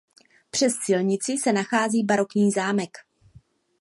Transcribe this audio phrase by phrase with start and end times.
[0.51, 2.97] Přes silnici se nachází barokní zámek.